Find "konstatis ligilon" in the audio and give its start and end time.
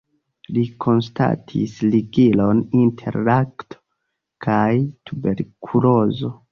0.85-2.63